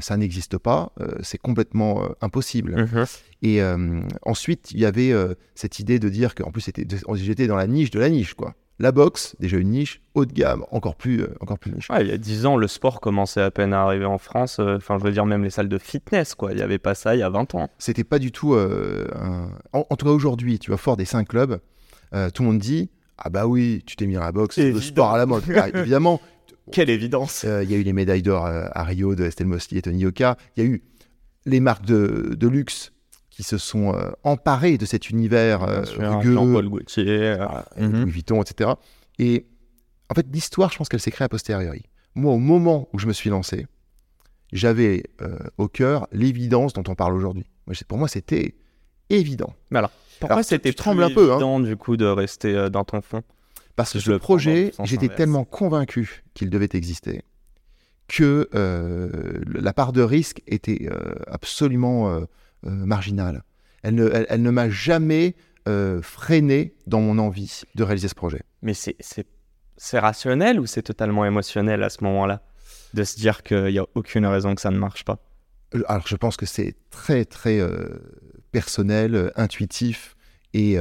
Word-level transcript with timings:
ça 0.00 0.16
n'existe 0.16 0.58
pas, 0.58 0.92
euh, 1.00 1.08
c'est 1.22 1.38
complètement 1.38 2.04
euh, 2.04 2.08
impossible. 2.20 2.74
Mhm. 2.92 3.04
Et 3.42 3.62
euh, 3.62 4.00
ensuite, 4.22 4.70
il 4.72 4.80
y 4.80 4.84
avait 4.86 5.12
euh, 5.12 5.34
cette 5.54 5.78
idée 5.78 5.98
de 5.98 6.08
dire 6.08 6.34
qu'en 6.34 6.50
plus, 6.50 6.64
j'étais 7.14 7.46
dans 7.46 7.56
la 7.56 7.66
niche 7.66 7.90
de 7.90 7.98
la 8.00 8.08
niche, 8.08 8.34
quoi. 8.34 8.54
La 8.78 8.92
boxe, 8.92 9.34
déjà 9.40 9.56
une 9.56 9.70
niche, 9.70 10.02
haut 10.14 10.26
de 10.26 10.32
gamme, 10.34 10.62
encore 10.70 10.96
plus, 10.96 11.22
euh, 11.22 11.28
encore 11.40 11.58
plus 11.58 11.72
niche. 11.72 11.88
Ouais, 11.88 12.02
il 12.02 12.08
y 12.08 12.12
a 12.12 12.18
10 12.18 12.44
ans, 12.44 12.58
le 12.58 12.68
sport 12.68 13.00
commençait 13.00 13.40
à 13.40 13.50
peine 13.50 13.72
à 13.72 13.80
arriver 13.82 14.04
en 14.04 14.18
France. 14.18 14.58
euh, 14.60 14.76
Enfin, 14.76 14.98
je 14.98 15.04
veux 15.04 15.12
dire, 15.12 15.24
même 15.24 15.42
les 15.42 15.48
salles 15.50 15.70
de 15.70 15.78
fitness, 15.78 16.34
quoi. 16.34 16.52
Il 16.52 16.56
n'y 16.56 16.62
avait 16.62 16.76
pas 16.78 16.94
ça 16.94 17.16
il 17.16 17.20
y 17.20 17.22
a 17.22 17.30
20 17.30 17.54
ans. 17.54 17.70
C'était 17.78 18.04
pas 18.04 18.18
du 18.18 18.32
tout. 18.32 18.52
euh, 18.54 19.06
un- 19.14 19.48
en, 19.72 19.86
en 19.88 19.96
tout 19.96 20.04
cas, 20.04 20.12
aujourd'hui, 20.12 20.58
tu 20.58 20.70
vas 20.70 20.76
fort 20.76 20.98
des 20.98 21.06
cinq 21.06 21.28
clubs, 21.28 21.58
euh, 22.14 22.28
tout 22.28 22.42
le 22.42 22.48
monde 22.50 22.58
dit 22.58 22.90
Ah 23.16 23.30
bah 23.30 23.46
oui, 23.46 23.82
tu 23.86 23.96
t'es 23.96 24.06
mis 24.06 24.16
à 24.18 24.20
la 24.20 24.32
boxe, 24.32 24.58
le 24.58 24.78
sport 24.82 25.10
à 25.10 25.16
la 25.16 25.24
mode. 25.24 25.44
Ah, 25.56 25.68
évidemment, 25.70 26.20
Quelle 26.72 26.90
évidence 26.90 27.44
euh, 27.44 27.62
il 27.62 27.70
y 27.70 27.74
a 27.74 27.78
eu 27.78 27.82
les 27.82 27.92
médailles 27.92 28.22
d'or 28.22 28.46
euh, 28.46 28.66
à 28.72 28.84
Rio 28.84 29.14
de 29.14 29.24
Estelle 29.24 29.46
Mosley 29.46 29.78
et 29.78 29.82
Tony 29.82 30.00
Yoka. 30.00 30.36
Il 30.56 30.64
y 30.64 30.66
a 30.66 30.70
eu 30.70 30.82
les 31.44 31.60
marques 31.60 31.84
de, 31.86 32.34
de 32.36 32.48
luxe 32.48 32.92
qui 33.30 33.42
se 33.42 33.58
sont 33.58 33.94
euh, 33.94 34.10
emparées 34.24 34.78
de 34.78 34.84
cet 34.86 35.10
univers 35.10 35.62
euh, 35.62 35.84
Jean-Paul 36.22 36.68
Gaultier. 36.68 37.36
mhm. 37.78 38.02
Louis 38.02 38.10
Vuitton, 38.10 38.42
etc. 38.42 38.70
Et 39.18 39.46
en 40.10 40.14
fait, 40.14 40.26
l'histoire, 40.32 40.72
je 40.72 40.78
pense 40.78 40.88
qu'elle 40.88 41.00
s'est 41.00 41.10
créée 41.10 41.26
a 41.26 41.28
posteriori. 41.28 41.82
Moi, 42.14 42.32
au 42.32 42.38
moment 42.38 42.88
où 42.92 42.98
je 42.98 43.06
me 43.06 43.12
suis 43.12 43.30
lancé, 43.30 43.66
j'avais 44.52 45.02
au 45.58 45.68
cœur 45.68 46.06
l'évidence 46.12 46.72
dont 46.72 46.84
on 46.88 46.94
parle 46.94 47.14
aujourd'hui. 47.14 47.44
Pour 47.88 47.98
moi, 47.98 48.08
c'était 48.08 48.54
évident. 49.10 49.52
Pourquoi 50.18 50.36
Alors, 50.36 50.44
tu- 50.44 50.48
c'était 50.48 50.72
plus 50.72 50.90
un 50.90 51.10
peu, 51.10 51.30
hein. 51.30 51.34
évident, 51.34 51.60
du 51.60 51.76
coup, 51.76 51.96
de 51.96 52.06
rester 52.06 52.70
dans 52.70 52.84
ton 52.84 53.02
fond? 53.02 53.22
Parce 53.76 53.92
que 53.92 53.98
Je 53.98 54.04
ce 54.06 54.10
le 54.10 54.18
projet, 54.18 54.72
j'étais 54.84 55.08
tellement 55.08 55.44
convaincu 55.44 56.24
qu'il 56.34 56.50
devait 56.50 56.68
exister 56.72 57.22
que 58.08 58.48
euh, 58.54 59.42
la 59.46 59.72
part 59.72 59.92
de 59.92 60.00
risque 60.00 60.40
était 60.46 60.88
euh, 60.90 61.14
absolument 61.26 62.08
euh, 62.10 62.24
marginale. 62.62 63.42
Elle 63.82 63.94
ne, 63.96 64.08
elle- 64.12 64.26
elle 64.28 64.42
ne 64.42 64.50
m'a 64.50 64.70
jamais 64.70 65.34
freiné 66.02 66.74
dans 66.86 67.00
mon 67.00 67.18
envie 67.18 67.62
de 67.74 67.82
réaliser 67.82 68.06
ce 68.06 68.14
projet. 68.14 68.42
Mais 68.62 68.72
c'est- 68.72 68.96
rationnel 69.94 70.60
ou 70.60 70.66
c'est 70.66 70.82
totalement 70.82 71.24
émotionnel 71.24 71.82
à 71.82 71.90
ce 71.90 72.04
moment-là 72.04 72.42
De 72.94 73.02
se 73.02 73.16
dire 73.16 73.42
qu'il 73.42 73.64
n'y 73.66 73.78
a 73.80 73.86
aucune 73.96 74.24
raison 74.26 74.54
que 74.54 74.60
ça 74.60 74.70
ne 74.70 74.78
marche 74.78 75.04
pas? 75.04 75.18
Alors, 75.88 76.06
je 76.06 76.14
pense 76.14 76.36
que 76.36 76.46
c'est 76.46 76.76
très, 76.90 77.24
très 77.24 77.60
personnel, 78.52 79.32
intuitif 79.36 80.16
et 80.54 80.78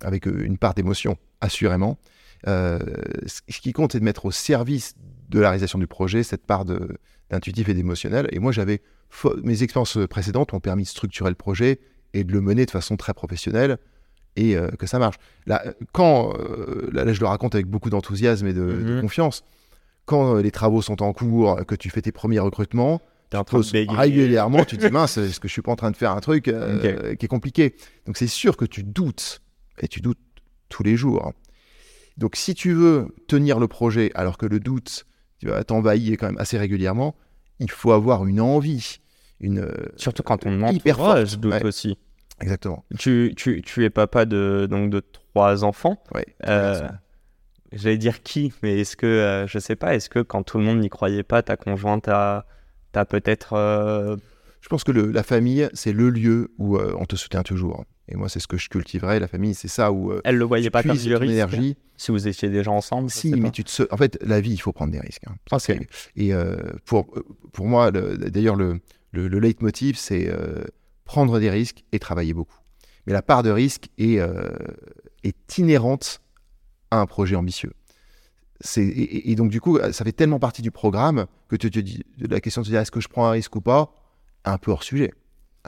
avec 0.00 0.26
une 0.26 0.58
part 0.58 0.74
d'émotion, 0.74 1.16
assurément. 1.40 1.98
Euh, 2.46 2.78
ce 3.26 3.60
qui 3.60 3.72
compte, 3.72 3.92
c'est 3.92 4.00
de 4.00 4.04
mettre 4.04 4.26
au 4.26 4.30
service 4.30 4.94
de 5.28 5.40
la 5.40 5.48
réalisation 5.50 5.78
du 5.78 5.86
projet 5.86 6.22
cette 6.22 6.46
part 6.46 6.64
d'intuitif 7.30 7.68
et 7.68 7.74
d'émotionnel. 7.74 8.28
Et 8.32 8.38
moi, 8.38 8.52
j'avais 8.52 8.80
mes 9.42 9.62
expériences 9.62 9.98
précédentes 10.08 10.52
ont 10.54 10.60
permis 10.60 10.84
de 10.84 10.88
structurer 10.88 11.30
le 11.30 11.34
projet 11.34 11.80
et 12.14 12.24
de 12.24 12.32
le 12.32 12.40
mener 12.40 12.66
de 12.66 12.70
façon 12.70 12.96
très 12.96 13.14
professionnelle 13.14 13.78
et 14.36 14.56
euh, 14.56 14.68
que 14.68 14.86
ça 14.86 14.98
marche. 14.98 15.16
Là, 15.46 15.62
euh, 15.66 15.72
quand, 15.92 16.32
euh, 16.38 16.88
là, 16.92 17.04
là, 17.04 17.12
je 17.12 17.20
le 17.20 17.26
raconte 17.26 17.54
avec 17.54 17.66
beaucoup 17.66 17.90
d'enthousiasme 17.90 18.46
et 18.46 18.52
de, 18.52 18.60
de 18.60 18.94
Mhm. 18.94 19.00
confiance, 19.00 19.42
quand 20.04 20.36
les 20.36 20.50
travaux 20.50 20.80
sont 20.80 21.02
en 21.02 21.12
cours, 21.12 21.56
que 21.66 21.74
tu 21.74 21.90
fais 21.90 22.00
tes 22.02 22.12
premiers 22.12 22.38
recrutements, 22.38 23.00
en 23.34 23.44
train 23.44 23.58
de 23.58 23.62
régulièrement, 23.98 24.64
tu 24.64 24.78
te 24.78 24.86
dis 24.86 24.90
mince, 24.92 25.18
est-ce 25.18 25.38
que 25.40 25.48
je 25.48 25.52
suis 25.52 25.60
pas 25.60 25.72
en 25.72 25.76
train 25.76 25.90
de 25.90 25.96
faire 25.96 26.12
un 26.12 26.20
truc 26.20 26.44
qui 26.44 26.50
est 26.50 27.28
compliqué? 27.28 27.74
Donc 28.06 28.16
c'est 28.16 28.26
sûr 28.26 28.56
que 28.56 28.64
tu 28.64 28.84
doutes, 28.84 29.42
et 29.80 29.88
tu 29.88 30.00
doutes 30.00 30.18
tous 30.78 30.84
les 30.84 30.96
jours. 30.96 31.32
Donc 32.18 32.36
si 32.36 32.54
tu 32.54 32.72
veux 32.72 33.08
tenir 33.26 33.58
le 33.58 33.66
projet 33.66 34.12
alors 34.14 34.38
que 34.38 34.46
le 34.46 34.60
doute 34.60 35.06
t'envahit 35.66 36.16
quand 36.16 36.26
même 36.26 36.38
assez 36.38 36.56
régulièrement, 36.56 37.16
il 37.58 37.68
faut 37.70 37.90
avoir 37.90 38.24
une 38.26 38.40
envie, 38.40 39.00
une 39.40 39.58
euh, 39.58 39.72
Surtout 39.96 40.22
quand 40.22 40.46
on 40.46 40.68
Hyper 40.70 40.94
entourage 41.00 41.30
forte, 41.30 41.40
doute 41.40 41.52
ouais. 41.54 41.64
aussi. 41.64 41.98
exactement. 42.40 42.84
Tu, 42.96 43.34
tu, 43.36 43.60
tu 43.62 43.84
es 43.84 43.90
papa 43.90 44.24
de, 44.24 44.68
donc 44.70 44.90
de 44.90 45.00
trois 45.00 45.64
enfants. 45.64 46.00
Ouais. 46.14 46.26
Euh, 46.46 46.88
J'allais 47.72 47.98
dire 47.98 48.22
qui, 48.22 48.52
mais 48.62 48.80
est-ce 48.80 48.96
que, 48.96 49.06
euh, 49.06 49.46
je 49.48 49.58
sais 49.58 49.76
pas, 49.76 49.94
est-ce 49.96 50.08
que 50.08 50.20
quand 50.20 50.42
tout 50.44 50.58
le 50.58 50.64
monde 50.64 50.78
n'y 50.78 50.88
croyait 50.88 51.24
pas, 51.24 51.42
ta 51.42 51.56
conjointe 51.56 52.06
a, 52.08 52.46
peut-être. 53.08 53.54
euh, 53.54 54.16
Je 54.60 54.68
pense 54.68 54.84
que 54.84 54.92
le- 54.92 55.10
la 55.12 55.22
famille, 55.22 55.68
c'est 55.72 55.92
le 55.92 56.10
lieu 56.10 56.52
où 56.58 56.76
euh, 56.76 56.94
on 56.98 57.04
te 57.04 57.16
soutient 57.16 57.42
toujours. 57.42 57.84
Et 58.08 58.16
moi, 58.16 58.28
c'est 58.28 58.40
ce 58.40 58.46
que 58.46 58.56
je 58.56 58.68
cultiverais. 58.68 59.20
La 59.20 59.28
famille, 59.28 59.54
c'est 59.54 59.68
ça 59.68 59.92
où 59.92 60.10
euh, 60.12 60.20
elle 60.24 60.36
le 60.36 60.44
voyait 60.44 60.70
pas 60.70 60.82
comme 60.82 60.96
du 60.96 61.14
risque 61.14 61.32
énergie. 61.32 61.76
Si 61.96 62.10
vous 62.10 62.26
étiez 62.26 62.48
déjà 62.48 62.70
ensemble, 62.70 63.10
Si, 63.10 63.30
mais 63.30 63.42
pas. 63.42 63.50
tu 63.50 63.64
te... 63.64 63.82
En 63.90 63.96
fait, 63.96 64.18
la 64.22 64.40
vie, 64.40 64.52
il 64.52 64.58
faut 64.58 64.72
prendre 64.72 64.92
des 64.92 65.00
risques. 65.00 65.24
hein. 65.26 65.34
Ok. 65.52 65.60
C'est- 65.60 65.86
Et 66.16 66.32
euh, 66.32 66.56
pour, 66.86 67.06
pour 67.52 67.66
moi, 67.66 67.90
le- 67.90 68.16
d'ailleurs, 68.16 68.56
le, 68.56 68.80
le, 69.12 69.28
le 69.28 69.38
leitmotiv, 69.38 69.96
c'est 69.96 70.28
euh, 70.28 70.64
prendre 71.04 71.38
des 71.38 71.50
risques 71.50 71.84
et 71.92 71.98
travailler 71.98 72.34
beaucoup. 72.34 72.56
Mais 73.06 73.12
la 73.12 73.22
part 73.22 73.42
de 73.42 73.50
risque 73.50 73.88
est, 73.98 74.18
euh, 74.20 74.48
est 75.24 75.58
inhérente 75.58 76.20
à 76.90 77.00
un 77.00 77.06
projet 77.06 77.36
ambitieux. 77.36 77.72
Et, 78.76 78.80
et- 78.80 79.30
et 79.30 79.34
donc, 79.36 79.50
du 79.50 79.60
coup, 79.60 79.78
ça 79.92 80.04
fait 80.04 80.12
tellement 80.12 80.40
partie 80.40 80.62
du 80.62 80.70
programme 80.70 81.26
que 81.48 81.56
tu 81.56 81.70
te 81.70 81.78
dis, 81.78 82.02
la 82.18 82.40
question 82.40 82.62
de 82.62 82.66
se 82.66 82.70
dire 82.72 82.80
est-ce 82.80 82.90
que 82.90 83.00
je 83.00 83.08
prends 83.08 83.26
un 83.26 83.30
risque 83.30 83.54
ou 83.54 83.60
pas? 83.60 83.92
Un 84.44 84.58
peu 84.58 84.70
hors 84.70 84.82
sujet. 84.82 85.12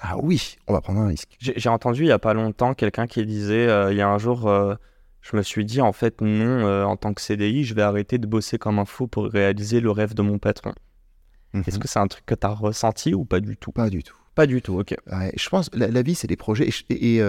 Ah 0.00 0.16
oui, 0.18 0.56
on 0.66 0.72
va 0.72 0.80
prendre 0.80 1.00
un 1.00 1.08
risque. 1.08 1.36
J'ai 1.40 1.68
entendu 1.68 2.02
il 2.02 2.06
y 2.08 2.12
a 2.12 2.18
pas 2.18 2.32
longtemps 2.32 2.72
quelqu'un 2.74 3.06
qui 3.06 3.26
disait 3.26 3.68
euh, 3.68 3.92
il 3.92 3.98
y 3.98 4.00
a 4.00 4.08
un 4.08 4.16
jour, 4.18 4.48
euh, 4.48 4.74
je 5.20 5.36
me 5.36 5.42
suis 5.42 5.64
dit 5.66 5.80
en 5.82 5.92
fait 5.92 6.20
non, 6.22 6.64
euh, 6.66 6.84
en 6.84 6.96
tant 6.96 7.12
que 7.12 7.20
CDI, 7.20 7.64
je 7.64 7.74
vais 7.74 7.82
arrêter 7.82 8.16
de 8.18 8.26
bosser 8.26 8.56
comme 8.56 8.78
un 8.78 8.84
fou 8.86 9.08
pour 9.08 9.24
réaliser 9.26 9.80
le 9.80 9.90
rêve 9.90 10.14
de 10.14 10.22
mon 10.22 10.38
patron. 10.38 10.72
Est-ce 11.52 11.76
Mhm. 11.76 11.82
que 11.82 11.88
c'est 11.88 11.98
un 11.98 12.06
truc 12.06 12.24
que 12.24 12.34
tu 12.34 12.46
as 12.46 12.50
ressenti 12.50 13.12
ou 13.12 13.24
pas 13.24 13.40
du 13.40 13.56
tout? 13.56 13.72
Pas 13.72 13.90
du 13.90 14.02
tout. 14.02 14.16
Pas 14.36 14.46
du 14.46 14.62
tout, 14.62 14.78
ok. 14.78 14.94
Ouais, 15.12 15.32
je 15.36 15.48
pense 15.48 15.68
la, 15.74 15.88
la 15.88 16.02
vie, 16.02 16.14
c'est 16.14 16.28
des 16.28 16.36
projets. 16.36 16.70
Et, 16.88 17.20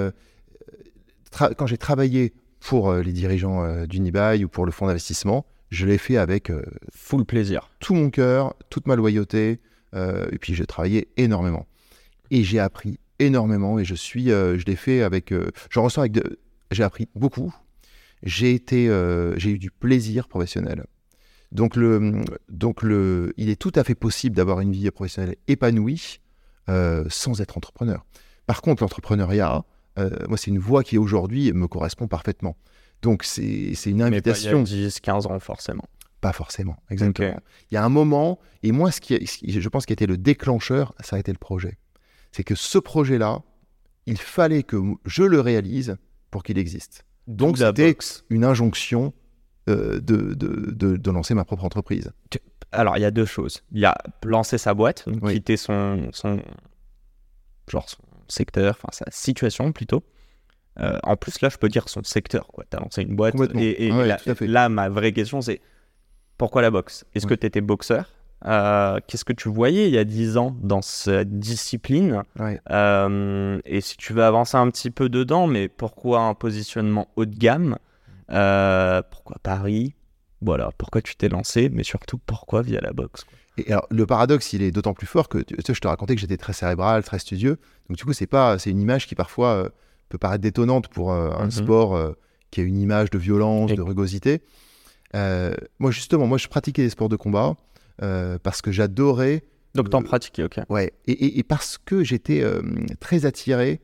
quand 1.57 1.66
j'ai 1.68 1.78
travaillé 1.78 2.34
pour 2.59 2.94
les 2.94 3.12
dirigeants 3.13 3.85
d'Unibail 3.85 4.46
ou 4.46 4.50
pour 4.50 4.66
le 4.66 4.72
fonds 4.72 4.85
d'investissement, 4.88 5.46
je 5.69 5.85
l'ai 5.88 5.97
fait 5.97 6.18
avec 6.18 6.51
Full 6.94 7.25
plaisir. 7.25 7.72
tout 7.80 7.96
mon 7.96 8.09
cœur, 8.09 8.53
toute 8.69 8.85
ma 8.88 8.96
loyauté. 8.96 9.59
Euh, 9.94 10.28
et 10.31 10.38
puis 10.38 10.53
j'ai 10.56 10.66
travaillé 10.66 11.07
énormément. 11.18 11.68
Et 12.29 12.44
j'ai 12.44 12.59
appris 12.59 13.00
énormément. 13.19 13.78
Et 13.79 13.85
je 13.85 13.96
suis, 13.96 14.31
euh, 14.31 14.57
je 14.57 14.66
l'ai 14.66 14.75
fait 14.75 15.02
avec. 15.02 15.31
euh, 15.31 15.52
J'en 15.69 15.84
ressens 15.84 16.02
avec. 16.02 16.13
de- 16.13 16.40
J'ai 16.72 16.84
appris 16.84 17.07
beaucoup. 17.16 17.53
J'ai 18.24 18.53
été, 18.53 18.85
j'ai 19.38 19.50
eu 19.51 19.57
du 19.59 19.72
plaisir 19.72 20.28
professionnel. 20.28 20.85
Donc 21.51 21.75
le, 21.75 22.24
donc 22.50 22.81
le, 22.84 23.34
il 23.35 23.50
est 23.50 23.56
tout 23.59 23.72
à 23.75 23.84
fait 23.84 23.96
possible 23.96 24.35
d'avoir 24.35 24.59
une 24.62 24.72
vie 24.72 24.90
professionnelle 24.91 25.35
épanouie 25.47 26.19
sans 27.09 27.41
être 27.41 27.57
entrepreneur. 27.57 28.06
Par 28.46 28.62
contre, 28.62 28.84
l'entrepreneuriat, 28.84 29.63
euh, 30.00 30.09
moi, 30.30 30.38
c'est 30.38 30.51
une 30.51 30.59
voie 30.59 30.84
qui 30.84 30.97
aujourd'hui 30.97 31.51
me 31.51 31.68
correspond 31.68 32.07
parfaitement. 32.07 32.56
Donc 33.01 33.24
c'est 33.24 33.74
c'est 33.75 33.90
une 33.90 34.07
Mais 34.09 34.22
pas 34.22 34.38
il 34.38 34.44
y 34.44 34.47
a 34.47 34.51
invitation. 34.51 34.63
10, 34.63 35.00
15 35.00 35.25
ans 35.25 35.40
forcément. 35.40 35.85
Pas 36.22 36.34
forcément, 36.34 36.78
exactement. 36.90 37.40
Il 37.72 37.74
y 37.76 37.78
a 37.78 37.84
un 37.84 37.90
moment, 37.90 38.40
et 38.64 38.72
moi, 38.72 38.92
ce 38.92 39.02
qui, 39.02 39.18
je 39.26 39.70
pense 39.70 39.86
qui 39.88 39.92
a 39.94 39.95
été 39.95 40.06
le 40.06 40.18
déclencheur, 40.18 40.94
ça 41.00 41.16
a 41.16 41.19
été 41.19 41.31
le 41.31 41.38
projet. 41.40 41.78
C'est 42.31 42.44
que 42.44 42.56
ce 42.56 42.78
projet-là, 42.78 43.42
il 44.06 44.18
fallait 44.19 44.63
que 44.63 44.78
je 45.06 45.24
le 45.24 45.40
réalise 45.42 45.98
pour 46.30 46.44
qu'il 46.44 46.57
existe. 46.57 47.06
Donc 47.28 47.57
c'était 47.57 47.98
une 48.30 48.45
injonction 48.45 49.13
euh, 49.69 50.00
de, 50.00 50.34
de, 50.34 50.72
de- 50.72 50.98
de 50.98 51.12
lancer 51.12 51.34
ma 51.34 51.44
propre 51.45 51.66
entreprise. 51.66 52.12
Alors, 52.72 52.98
il 52.98 53.01
y 53.01 53.06
a 53.06 53.12
deux 53.12 53.25
choses. 53.25 53.63
Il 53.72 53.80
y 53.80 53.86
a 53.86 53.95
lancer 54.24 54.57
sa 54.57 54.74
boîte, 54.74 55.07
donc 55.10 55.24
Oui. 55.24 55.34
quitter 55.34 55.57
son, 55.57 56.10
son, 56.13 56.42
genre 57.68 57.90
son 57.90 57.98
secteur, 58.28 58.75
enfin 58.78 58.90
sa 58.92 59.06
situation 59.12 59.72
plutôt. 59.72 60.04
Euh, 60.80 60.98
en 61.04 61.16
plus, 61.18 61.42
là, 61.42 61.50
je 61.50 61.57
peux 61.57 61.68
dire 61.69 61.90
son 61.90 62.01
secteur. 62.04 62.48
Tu 62.69 62.78
as 62.78 62.80
lancé 62.80 63.01
une 63.01 63.16
boîte. 63.16 63.36
Et, 63.56 63.92
Ouais, 63.92 64.16
là, 64.48 64.69
ma 64.69 64.88
vraie 64.90 65.12
question, 65.12 65.42
c'est 65.42 65.62
pourquoi 66.42 66.62
la 66.64 66.72
boxe? 66.72 67.06
Est-ce 67.16 67.28
que 67.28 67.34
tu 67.36 67.46
étais 67.46 67.62
boxeur? 67.62 68.06
Euh, 68.48 69.00
Qu'est-ce 69.08 69.24
que 69.24 69.34
tu 69.34 69.48
voyais 69.50 69.88
il 69.88 69.94
y 69.94 70.00
a 70.00 70.04
10 70.04 70.36
ans 70.38 70.56
dans 70.62 70.82
cette 70.82 71.38
discipline? 71.40 72.24
Ouais. 72.40 72.60
Euh, 72.72 73.60
Et 73.66 73.82
si 73.82 73.96
tu 73.98 74.14
veux 74.14 74.24
avancer 74.24 74.58
un 74.58 74.70
petit 74.72 74.90
peu 74.90 75.08
dedans, 75.10 75.46
mais 75.46 75.68
pourquoi 75.68 76.22
un 76.22 76.34
positionnement 76.34 77.08
haut 77.16 77.26
de 77.26 77.36
gamme? 77.38 77.78
Euh, 78.32 79.02
Pourquoi 79.12 79.38
Paris? 79.44 79.94
Voilà, 80.42 80.72
pourquoi 80.78 81.02
tu 81.04 81.16
t'es 81.16 81.30
lancé, 81.30 81.70
mais 81.70 81.84
surtout 81.84 82.18
pourquoi 82.18 82.64
via 82.64 82.82
la 82.82 82.94
boxe? 82.94 83.24
Quoi 83.26 83.38
Et 83.64 83.72
alors, 83.72 83.86
le 83.92 84.06
paradoxe, 84.08 84.54
il 84.54 84.64
est 84.64 84.72
d'autant 84.72 84.96
plus 84.96 85.06
fort 85.06 85.30
que 85.30 85.38
tu 85.38 85.56
sais, 85.64 85.76
je 85.76 85.80
te 85.82 85.88
racontais 85.88 86.16
que 86.16 86.22
j'étais 86.22 86.38
très 86.38 86.54
cérébral, 86.54 87.04
très 87.04 87.20
studieux. 87.20 87.60
Donc, 87.88 87.98
du 87.98 88.04
coup, 88.06 88.14
c'est 88.14 88.26
pas, 88.26 88.58
c'est 88.58 88.72
une 88.72 88.82
image 88.82 89.06
qui 89.06 89.14
parfois 89.14 89.70
peut 90.10 90.18
paraître 90.18 90.42
détonnante 90.42 90.88
pour 90.88 91.14
un 91.14 91.46
Mhm. 91.46 91.52
sport 91.52 92.16
qui 92.50 92.62
a 92.62 92.64
une 92.64 92.80
image 92.80 93.12
de 93.12 93.20
violence, 93.20 93.70
Et- 93.72 93.76
de 93.76 93.82
rugosité. 93.84 94.42
Euh, 95.16 95.54
moi, 95.80 95.92
justement, 95.92 96.28
moi, 96.28 96.38
je 96.38 96.48
pratiquais 96.48 96.84
des 96.84 96.90
sports 96.90 97.10
de 97.10 97.16
combat 97.16 97.56
euh, 98.02 98.38
parce 98.42 98.62
que 98.62 98.72
j'adorais 98.72 99.44
Donc, 99.75 99.90
t'en 99.90 100.02
Euh, 100.02 100.04
pratiquais, 100.04 100.44
ok. 100.44 100.60
Ouais, 100.69 100.92
et, 101.08 101.12
et- 101.13 101.40
et 101.40 101.44
parce 101.44 101.78
que 101.78 102.04
j'étais 102.04 102.44
très 103.00 103.25
attiré 103.25 103.80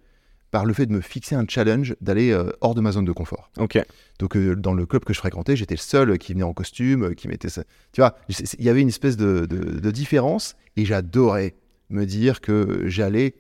par 0.52 0.66
le 0.66 0.74
fait 0.74 0.86
de 0.86 0.92
me 0.94 1.00
fixer 1.02 1.36
un 1.36 1.46
challenge 1.48 1.96
d'aller 2.02 2.32
euh, 2.32 2.50
hors 2.62 2.76
de 2.76 2.82
ma 2.82 2.92
zone 2.92 3.06
de 3.06 3.12
confort. 3.14 3.50
Ok. 3.58 3.78
Donc 4.20 4.36
euh, 4.36 4.56
dans 4.56 4.74
le 4.74 4.86
club 4.86 5.06
que 5.06 5.14
je 5.14 5.20
fréquentais, 5.20 5.56
j'étais 5.56 5.76
le 5.76 5.80
seul 5.80 6.18
qui 6.18 6.34
venait 6.34 6.44
en 6.44 6.54
costume, 6.54 7.16
qui 7.16 7.28
mettait 7.30 7.48
ça. 7.50 7.64
Tu 7.94 8.02
vois, 8.02 8.18
il 8.30 8.64
y 8.66 8.70
avait 8.70 8.82
une 8.82 8.88
espèce 8.90 9.16
de, 9.18 9.46
de- 9.46 9.80
de 9.80 9.92
différence 9.92 10.56
et 10.76 10.84
j'adorais 10.86 11.56
me 11.90 12.06
dire 12.06 12.42
que 12.42 12.84
j'allais 12.88 13.36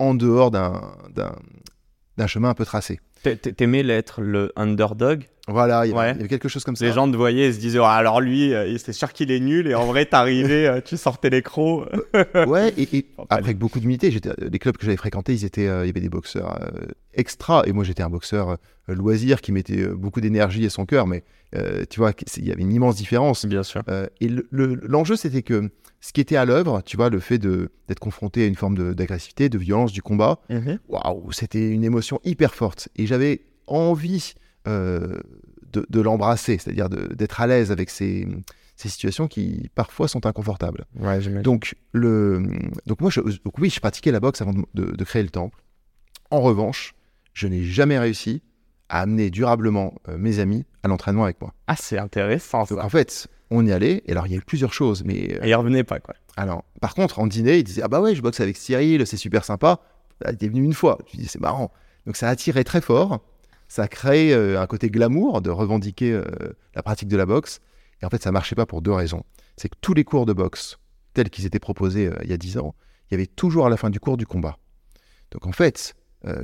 en 0.00 0.14
dehors 0.14 0.50
d'un 0.50 2.26
chemin 2.26 2.50
un 2.50 2.54
peu 2.54 2.64
tracé. 2.64 3.00
T'a- 3.22 3.36
t'a- 3.36 3.52
T'aimais 3.52 3.82
l'être 3.82 4.20
le 4.20 4.52
underdog? 4.56 5.24
Voilà, 5.46 5.84
il 5.84 5.90
y 5.90 5.92
avait, 5.92 5.98
Ouais. 6.00 6.10
il 6.12 6.16
y 6.16 6.20
avait 6.20 6.28
quelque 6.28 6.48
chose 6.48 6.64
comme 6.64 6.74
ça. 6.74 6.86
Les 6.86 6.92
gens 6.92 7.10
te 7.10 7.16
voyaient 7.16 7.48
et 7.48 7.52
se 7.52 7.58
disaient, 7.58 7.78
Ah, 7.82 7.90
alors 7.92 8.20
lui, 8.22 8.54
euh, 8.54 8.78
c'est 8.78 8.94
sûr 8.94 9.12
qu'il 9.12 9.30
est 9.30 9.40
nul, 9.40 9.66
et 9.66 9.74
en 9.74 9.84
vrai, 9.84 10.06
t'arrivais, 10.06 10.66
euh, 10.66 10.80
tu 10.82 10.96
sortais 10.96 11.28
les 11.28 11.42
crocs. 11.42 11.86
Ouais, 12.46 12.72
et, 12.78 12.96
et 12.96 13.06
Enfin, 13.18 13.26
avec 13.36 13.58
beaucoup 13.58 13.78
d'humilité, 13.78 14.10
les 14.38 14.58
clubs 14.58 14.76
que 14.76 14.86
j'avais 14.86 14.96
fréquentés, 14.96 15.34
ils 15.34 15.44
étaient, 15.44 15.66
euh, 15.68 15.84
il 15.84 15.88
y 15.88 15.90
avait 15.90 16.00
des 16.00 16.08
boxeurs 16.08 16.58
euh, 16.62 16.86
extra, 17.12 17.62
et 17.66 17.72
moi 17.72 17.84
j'étais 17.84 18.02
un 18.02 18.08
boxeur 18.10 18.48
euh, 18.50 18.56
loisir 18.94 19.40
qui 19.42 19.52
mettait 19.52 19.80
euh, 19.82 19.94
beaucoup 19.94 20.20
d'énergie 20.22 20.64
et 20.64 20.70
son 20.70 20.86
cœur, 20.86 21.06
mais 21.06 21.24
euh, 21.56 21.84
tu 21.90 22.00
vois, 22.00 22.12
il 22.38 22.44
y 22.46 22.50
avait 22.50 22.62
une 22.62 22.72
immense 22.72 22.96
différence. 22.96 23.44
Bien 23.44 23.62
sûr. 23.62 23.82
Euh, 23.90 24.06
et 24.22 24.28
le- 24.28 24.46
le- 24.50 24.80
l'enjeu, 24.82 25.14
c'était 25.16 25.42
que 25.42 25.70
ce 26.00 26.12
qui 26.14 26.20
était 26.22 26.36
à 26.36 26.46
l'œuvre, 26.46 26.80
tu 26.86 26.96
vois, 26.96 27.10
le 27.10 27.20
fait 27.20 27.38
d'être 27.38 27.98
confronté 28.00 28.44
à 28.44 28.46
une 28.46 28.56
forme 28.56 28.76
de- 28.76 28.92
d'agressivité, 28.94 29.48
de, 29.50 29.58
violence 29.58 29.92
du 29.92 30.00
combat, 30.02 30.38
waouh, 30.88 31.32
c'était 31.32 31.68
une 31.68 31.84
émotion 31.84 32.18
hyper 32.24 32.54
forte. 32.54 32.88
Et 32.96 33.06
j'avais 33.06 33.42
envie 33.66 34.34
euh, 34.66 35.18
de, 35.72 35.86
de 35.88 36.00
l'embrasser, 36.00 36.58
c'est-à-dire 36.58 36.88
d'être 36.88 37.40
à 37.40 37.46
l'aise 37.46 37.70
avec 37.72 37.90
ces, 37.90 38.26
ces 38.76 38.88
situations 38.88 39.28
qui 39.28 39.70
parfois 39.74 40.08
sont 40.08 40.26
inconfortables. 40.26 40.84
Ouais. 40.98 41.20
Donc, 41.42 41.74
le, 41.92 42.42
donc 42.86 43.00
moi, 43.00 43.10
je, 43.10 43.20
donc 43.20 43.58
oui, 43.58 43.70
je 43.70 43.80
pratiquais 43.80 44.12
la 44.12 44.20
boxe 44.20 44.40
avant 44.42 44.52
de, 44.52 44.62
de- 44.74 44.92
de 44.96 45.04
créer 45.04 45.22
le 45.22 45.30
temple. 45.30 45.58
En 46.30 46.40
revanche, 46.40 46.94
je 47.32 47.46
n'ai 47.48 47.62
jamais 47.64 47.98
réussi 47.98 48.42
à 48.88 49.00
amener 49.00 49.30
durablement 49.30 49.94
euh, 50.08 50.16
mes 50.18 50.38
amis 50.38 50.64
à 50.82 50.88
l'entraînement 50.88 51.24
avec 51.24 51.40
moi. 51.40 51.52
Ah, 51.66 51.76
c'est 51.76 51.98
intéressant 51.98 52.60
Donc 52.64 52.78
ça. 52.78 52.84
en 52.84 52.88
fait, 52.88 53.28
on 53.50 53.64
y 53.66 53.72
allait, 53.72 54.02
et 54.06 54.12
alors 54.12 54.26
il 54.26 54.32
y 54.32 54.34
a 54.34 54.38
eu 54.38 54.42
plusieurs 54.42 54.72
choses, 54.72 55.04
mais 55.04 55.34
euh, 55.34 55.44
Et 55.44 55.48
il 55.50 55.54
revenait 55.54 55.84
pas, 55.84 56.00
quoi. 56.00 56.14
alors, 56.36 56.64
par 56.80 56.94
contre, 56.94 57.18
en 57.18 57.26
dîner, 57.26 57.58
ils 57.58 57.64
disaient 57.64 57.82
Ah 57.82 57.88
bah 57.88 58.00
ouais, 58.00 58.14
je 58.14 58.22
boxe 58.22 58.40
avec 58.40 58.56
Cyril, 58.56 59.06
c'est 59.06 59.16
super 59.16 59.44
sympa. 59.44 59.80
Ah, 60.24 60.32
T'es 60.32 60.48
venu 60.48 60.62
une 60.64 60.74
fois. 60.74 60.98
Je 61.12 61.16
dis 61.18 61.26
C'est 61.26 61.40
marrant. 61.40 61.72
Donc 62.06 62.16
ça 62.16 62.28
a 62.28 62.30
attiré 62.30 62.62
très 62.64 62.80
fort. 62.80 63.24
Ça 63.74 63.82
a 63.82 63.88
créé 63.88 64.32
euh, 64.32 64.60
un 64.60 64.68
côté 64.68 64.88
glamour 64.88 65.42
de 65.42 65.50
revendiquer 65.50 66.12
euh, 66.12 66.22
la 66.76 66.84
pratique 66.84 67.08
de 67.08 67.16
la 67.16 67.26
boxe. 67.26 67.58
Et 68.00 68.06
en 68.06 68.08
fait, 68.08 68.22
ça 68.22 68.30
marchait 68.30 68.54
pas 68.54 68.66
pour 68.66 68.82
deux 68.82 68.92
raisons. 68.92 69.24
C'est 69.56 69.68
que 69.68 69.74
tous 69.80 69.94
les 69.94 70.04
cours 70.04 70.26
de 70.26 70.32
boxe, 70.32 70.78
tels 71.12 71.28
qu'ils 71.28 71.44
étaient 71.44 71.58
proposés 71.58 72.06
euh, 72.06 72.14
il 72.22 72.30
y 72.30 72.32
a 72.32 72.36
dix 72.36 72.56
ans, 72.56 72.76
il 73.10 73.14
y 73.14 73.16
avait 73.16 73.26
toujours 73.26 73.66
à 73.66 73.70
la 73.70 73.76
fin 73.76 73.90
du 73.90 73.98
cours 73.98 74.16
du 74.16 74.26
combat. 74.26 74.58
Donc 75.32 75.48
en 75.48 75.50
fait, 75.50 75.96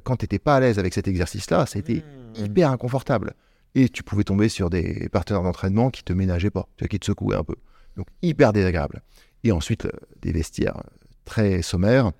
quand 0.02 0.16
tu 0.16 0.24
n'étais 0.24 0.40
pas 0.40 0.56
à 0.56 0.60
l'aise 0.60 0.80
avec 0.80 0.92
cet 0.92 1.06
exercice-là, 1.06 1.66
c'était 1.66 2.02
Mmh. 2.38 2.44
hyper 2.44 2.70
inconfortable. 2.70 3.34
Et 3.76 3.88
tu 3.88 4.02
pouvais 4.02 4.24
tomber 4.24 4.48
sur 4.48 4.68
des 4.68 5.08
partenaires 5.08 5.44
d'entraînement 5.44 5.90
qui 5.90 6.02
te 6.02 6.12
ménageaient 6.12 6.50
pas, 6.50 6.66
qui 6.90 6.98
te 6.98 7.06
secouaient 7.06 7.36
un 7.36 7.44
peu. 7.44 7.54
Donc 7.96 8.08
hyper 8.22 8.52
désagréable. 8.52 9.02
Et 9.44 9.52
ensuite, 9.52 9.86
des 10.20 10.32
vestiaires 10.32 10.82
très 11.24 11.62
sommaires. 11.62 12.10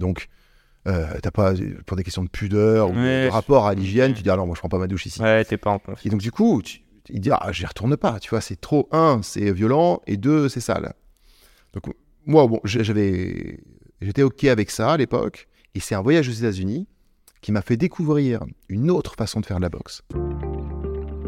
Donc, 0.00 0.26
euh, 0.86 1.06
t'as 1.22 1.30
pas, 1.30 1.52
pour 1.86 1.96
des 1.96 2.02
questions 2.04 2.24
de 2.24 2.28
pudeur 2.28 2.90
ou 2.90 2.92
de- 2.94 2.98
Ouais, 2.98 3.24
de 3.26 3.30
rapport 3.30 3.66
à 3.66 3.74
l'hygiène, 3.74 4.14
tu 4.14 4.22
dis, 4.22 4.30
alors 4.30 4.46
moi 4.46 4.54
je 4.54 4.60
prends 4.60 4.68
pas 4.68 4.78
ma 4.78 4.86
douche 4.88 5.06
ici. 5.06 5.20
Ouais, 5.22 5.44
t'es 5.44 5.56
pas 5.56 5.70
en 5.70 5.80
Et 6.04 6.08
donc, 6.08 6.20
du 6.20 6.30
coup, 6.32 6.60
tu, 6.62 6.80
il 7.08 7.20
dit, 7.20 7.30
ah, 7.32 7.50
j'y 7.52 7.66
retourne 7.66 7.96
pas, 7.96 8.18
tu 8.20 8.30
vois, 8.30 8.40
c'est 8.40 8.60
trop, 8.60 8.88
un, 8.92 9.20
c'est 9.22 9.52
violent, 9.52 10.00
et 10.06 10.16
deux, 10.16 10.48
c'est 10.48 10.60
sale. 10.60 10.92
Donc, 11.72 11.84
moi, 12.26 12.46
bon, 12.46 12.60
j'avais, 12.64 13.58
j'étais 14.00 14.22
OK 14.22 14.44
avec 14.44 14.70
ça 14.70 14.92
à 14.92 14.96
l'époque, 14.96 15.48
et 15.74 15.80
c'est 15.80 15.94
un 15.94 16.02
voyage 16.02 16.28
aux 16.28 16.32
États-Unis 16.32 16.86
qui 17.40 17.50
m'a 17.52 17.62
fait 17.62 17.76
découvrir 17.76 18.40
une 18.68 18.90
autre 18.90 19.14
façon 19.16 19.40
de 19.40 19.46
faire 19.46 19.56
de 19.56 19.62
la 19.62 19.68
boxe. 19.68 20.02